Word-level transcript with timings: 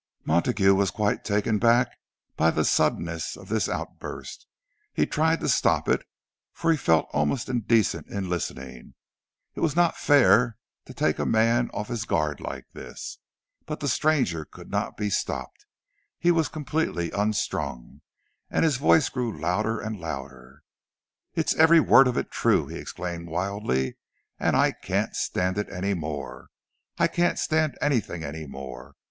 Montague 0.25 0.73
was 0.73 0.89
quite 0.89 1.23
taken 1.23 1.57
aback 1.57 1.95
by 2.35 2.49
the 2.49 2.65
suddenness 2.65 3.37
of 3.37 3.49
this 3.49 3.69
outburst. 3.69 4.47
He 4.95 5.05
tried 5.05 5.39
to 5.41 5.47
stop 5.47 5.87
it, 5.87 6.01
for 6.51 6.71
he 6.71 6.77
felt 6.77 7.07
almost 7.13 7.49
indecent 7.49 8.07
in 8.07 8.27
listening—it 8.27 9.59
was 9.59 9.75
not 9.75 9.95
fair 9.97 10.57
to 10.85 10.93
take 10.95 11.19
a 11.19 11.25
man 11.27 11.69
off 11.71 11.87
his 11.89 12.05
guard 12.05 12.39
like 12.39 12.65
this. 12.73 13.19
But 13.67 13.79
the 13.79 13.87
stranger 13.87 14.43
could 14.43 14.71
not 14.71 14.97
be 14.97 15.11
stopped—he 15.11 16.31
was 16.31 16.47
completely 16.47 17.11
unstrung, 17.11 18.01
and 18.49 18.65
his 18.65 18.77
voice 18.77 19.07
grew 19.07 19.39
louder 19.39 19.79
and 19.79 19.99
louder. 20.01 20.63
"It's 21.35 21.53
every 21.57 21.79
word 21.79 22.07
of 22.07 22.17
it 22.17 22.31
true," 22.31 22.65
he 22.65 22.79
exclaimed 22.79 23.27
wildly. 23.29 23.97
"And 24.39 24.55
I 24.55 24.71
can't 24.71 25.15
stand 25.15 25.59
it 25.59 25.69
any 25.69 25.93
more. 25.93 26.49
I 26.97 27.05
can't 27.07 27.37
stand 27.37 27.77
anything 27.83 28.23
any 28.23 28.47
more. 28.47 28.95